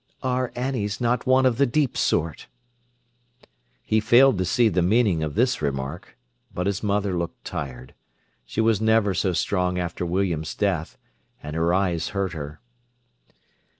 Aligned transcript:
"Our 0.23 0.51
Annie's 0.55 0.99
not 0.99 1.27
one 1.27 1.45
of 1.45 1.59
the 1.59 1.67
deep 1.67 1.95
sort." 1.95 2.47
He 3.83 3.99
failed 3.99 4.39
to 4.39 4.45
see 4.45 4.67
the 4.67 4.81
meaning 4.81 5.21
of 5.21 5.35
this 5.35 5.61
remark. 5.61 6.17
But 6.51 6.65
his 6.65 6.81
mother 6.81 7.15
looked 7.15 7.45
tired. 7.45 7.93
She 8.43 8.61
was 8.61 8.81
never 8.81 9.13
so 9.13 9.33
strong 9.33 9.77
after 9.77 10.03
William's 10.03 10.55
death; 10.55 10.97
and 11.43 11.55
her 11.55 11.71
eyes 11.71 12.07
hurt 12.17 12.33
her. 12.33 12.59